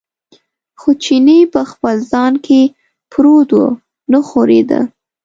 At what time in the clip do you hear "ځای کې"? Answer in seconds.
2.11-2.61